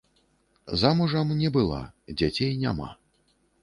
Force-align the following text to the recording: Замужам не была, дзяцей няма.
Замужам 0.85 1.35
не 1.43 1.53
была, 1.59 1.85
дзяцей 2.19 2.61
няма. 2.67 2.95